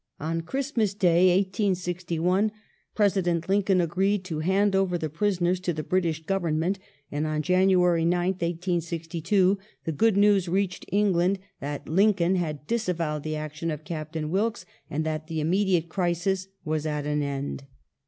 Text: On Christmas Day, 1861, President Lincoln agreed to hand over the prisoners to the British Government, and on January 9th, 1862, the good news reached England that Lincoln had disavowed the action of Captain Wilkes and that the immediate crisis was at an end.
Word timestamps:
On 0.19 0.41
Christmas 0.41 0.95
Day, 0.95 1.27
1861, 1.37 2.51
President 2.95 3.47
Lincoln 3.47 3.79
agreed 3.79 4.23
to 4.25 4.39
hand 4.39 4.75
over 4.75 4.97
the 4.97 5.11
prisoners 5.11 5.59
to 5.59 5.73
the 5.73 5.83
British 5.83 6.25
Government, 6.25 6.79
and 7.11 7.27
on 7.27 7.43
January 7.43 8.03
9th, 8.03 8.41
1862, 8.41 9.59
the 9.83 9.91
good 9.91 10.17
news 10.17 10.47
reached 10.49 10.85
England 10.91 11.37
that 11.59 11.87
Lincoln 11.87 12.35
had 12.37 12.65
disavowed 12.65 13.21
the 13.21 13.35
action 13.35 13.69
of 13.69 13.83
Captain 13.83 14.31
Wilkes 14.31 14.65
and 14.89 15.05
that 15.05 15.27
the 15.27 15.39
immediate 15.39 15.87
crisis 15.87 16.47
was 16.65 16.87
at 16.87 17.05
an 17.05 17.21
end. 17.21 17.65